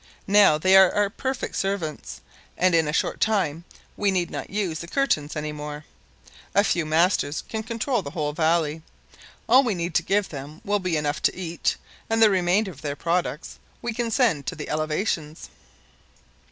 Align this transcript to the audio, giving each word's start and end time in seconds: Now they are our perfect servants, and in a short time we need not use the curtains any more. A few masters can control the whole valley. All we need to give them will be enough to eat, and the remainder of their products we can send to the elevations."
Now 0.25 0.57
they 0.57 0.75
are 0.75 0.91
our 0.95 1.11
perfect 1.11 1.55
servants, 1.55 2.21
and 2.57 2.73
in 2.73 2.87
a 2.87 2.91
short 2.91 3.21
time 3.21 3.65
we 3.95 4.09
need 4.09 4.31
not 4.31 4.49
use 4.49 4.79
the 4.79 4.87
curtains 4.87 5.35
any 5.35 5.51
more. 5.51 5.85
A 6.55 6.63
few 6.63 6.87
masters 6.87 7.43
can 7.47 7.61
control 7.61 8.01
the 8.01 8.09
whole 8.09 8.33
valley. 8.33 8.81
All 9.47 9.61
we 9.61 9.75
need 9.75 9.93
to 9.93 10.01
give 10.01 10.29
them 10.29 10.59
will 10.65 10.79
be 10.79 10.97
enough 10.97 11.21
to 11.21 11.35
eat, 11.35 11.77
and 12.09 12.19
the 12.19 12.31
remainder 12.31 12.71
of 12.71 12.81
their 12.81 12.95
products 12.95 13.59
we 13.79 13.93
can 13.93 14.09
send 14.09 14.47
to 14.47 14.55
the 14.55 14.69
elevations." 14.69 15.49